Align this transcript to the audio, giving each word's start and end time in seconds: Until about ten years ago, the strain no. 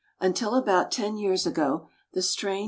Until 0.19 0.55
about 0.55 0.89
ten 0.89 1.15
years 1.15 1.45
ago, 1.45 1.89
the 2.13 2.23
strain 2.23 2.53
no. 2.55 2.59